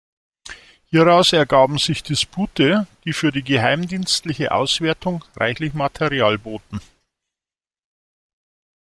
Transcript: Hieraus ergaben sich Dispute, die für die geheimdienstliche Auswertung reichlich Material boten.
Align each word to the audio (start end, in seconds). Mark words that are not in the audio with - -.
Hieraus 0.87 1.31
ergaben 1.31 1.77
sich 1.77 2.01
Dispute, 2.01 2.87
die 3.05 3.13
für 3.13 3.31
die 3.31 3.43
geheimdienstliche 3.43 4.51
Auswertung 4.51 5.23
reichlich 5.35 5.75
Material 5.75 6.39
boten. 6.39 6.81